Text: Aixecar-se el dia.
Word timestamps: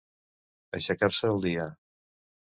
Aixecar-se 0.77 1.29
el 1.33 1.37
dia. 1.43 1.67